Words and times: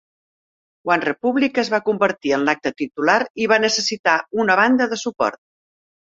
OneRepublic 0.91 1.59
es 1.63 1.67
va 1.73 1.79
convertir 1.89 2.33
en 2.37 2.45
l'acte 2.47 2.71
titular 2.81 3.17
i 3.45 3.47
va 3.51 3.59
necessitar 3.65 4.15
una 4.45 4.57
banda 4.61 4.89
de 4.95 4.99
suport. 5.03 5.39